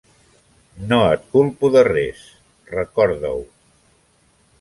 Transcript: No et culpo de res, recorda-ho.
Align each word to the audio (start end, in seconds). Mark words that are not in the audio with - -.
No 0.93 0.97
et 1.17 1.27
culpo 1.35 1.69
de 1.75 1.83
res, 1.89 2.23
recorda-ho. 2.71 3.45